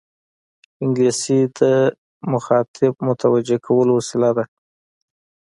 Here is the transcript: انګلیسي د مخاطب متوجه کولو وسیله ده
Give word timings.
انګلیسي 0.83 1.39
د 1.57 1.61
مخاطب 2.31 2.93
متوجه 3.07 3.57
کولو 3.65 3.91
وسیله 3.99 4.29
ده 4.37 4.45